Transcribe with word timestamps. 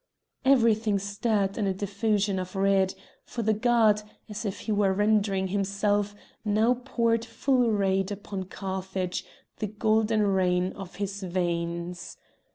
Everything 0.43 0.97
stirred 0.97 1.59
in 1.59 1.67
a 1.67 1.75
diffusion 1.75 2.39
of 2.39 2.55
red, 2.55 2.95
for 3.23 3.43
the 3.43 3.53
god, 3.53 4.01
as 4.27 4.45
if 4.45 4.61
he 4.61 4.71
were 4.71 4.91
rending 4.91 5.49
himself, 5.49 6.15
now 6.43 6.73
poured 6.73 7.23
full 7.23 7.69
rayed 7.69 8.09
upon 8.11 8.45
Carthage 8.45 9.23
the 9.57 9.67
golden 9.67 10.23
rain 10.25 10.73
of 10.73 10.95
his 10.95 11.21
veins. 11.21 12.17